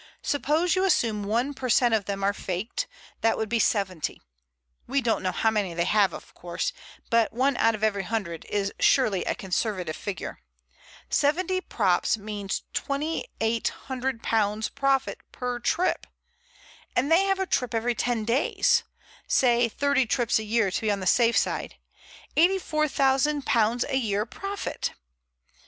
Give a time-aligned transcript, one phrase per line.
[0.23, 2.87] Suppose you assume one per cent of them are faked,
[3.21, 4.19] that would be seventy.
[4.87, 6.73] We don't know how many they have, of course,
[7.11, 10.39] but one out of every hundred is surely a conservative figure.
[11.11, 16.07] Seventy props means £2,800 profit per trip.
[16.95, 20.99] And they have a trip every ten days—say thirty trips a year to be on
[20.99, 24.93] the safe side—£84,000 a year profit!